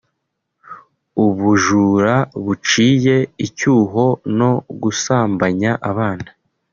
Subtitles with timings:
[1.25, 4.05] ubujura buciye icyuho
[4.37, 6.29] no gusambanya abana